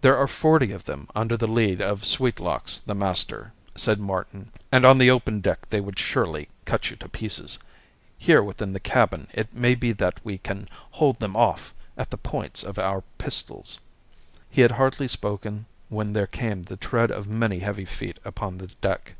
[0.00, 4.84] "There are forty of them under the lead of Sweetlocks, the master," said Martin, "and
[4.84, 7.60] on the open deck they would surely cut you to pieces.
[8.18, 12.18] Here within the cabin it may be that we can hold them off at the
[12.18, 13.78] points of our pistols."
[14.50, 18.66] He had hardly spoken when there came the tread of many heavy feet upon the
[18.80, 19.14] deck.